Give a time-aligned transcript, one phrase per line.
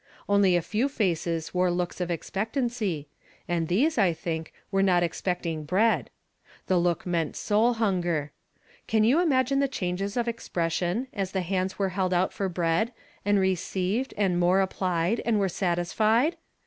[0.27, 3.05] Only a few faces wore looks of ex pectancy,
[3.47, 6.09] and these, I think, were not exi)ecting hread;
[6.65, 8.31] the look meant soul hunger,
[8.91, 12.93] ('nn vou imagine the changes of expression, as the hands were held out f'/r bread,
[13.27, 16.35] aiul received, and more ap[)lie(l, and were satisfied?